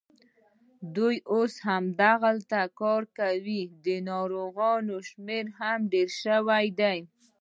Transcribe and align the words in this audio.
دوی 0.95 1.15
اوس 1.33 1.53
هماغلته 1.67 2.59
کار 2.81 3.01
کوي، 3.17 3.61
د 3.85 3.87
ناروغانو 4.09 4.95
شمېر 5.09 5.45
هم 5.59 5.79
ډېر 5.93 6.09
شوی 6.23 6.65
دی. 6.79 6.97